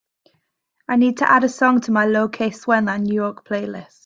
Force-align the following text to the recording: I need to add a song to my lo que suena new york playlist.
I 0.89 0.95
need 0.95 1.17
to 1.19 1.29
add 1.31 1.43
a 1.43 1.47
song 1.49 1.79
to 1.81 1.91
my 1.91 2.05
lo 2.07 2.27
que 2.29 2.49
suena 2.51 2.97
new 2.97 3.13
york 3.13 3.45
playlist. 3.47 3.99